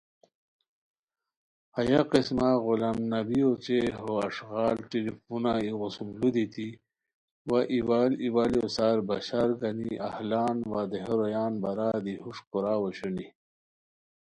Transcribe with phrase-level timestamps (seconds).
[1.75, 6.67] ہیہ قسمہ غلام نبیو اوچے ہو اݱغال ٹیلی فونہ ایغوسُم لُودیتی
[7.47, 13.27] وا ایوال ایوالیو سار بشارگنی اہلان وا دیہو رویان بارا دی ہوݰ کوراؤ اوشونی